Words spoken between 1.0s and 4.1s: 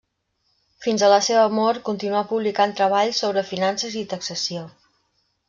a la seva mort continuà publicant treballs sobre finances i